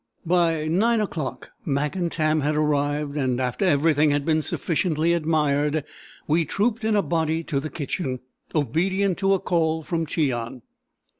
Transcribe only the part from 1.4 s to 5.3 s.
Mac and Tam had arrived, and after everything had been sufficiently